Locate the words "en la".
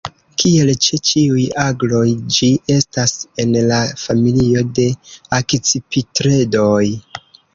3.43-3.81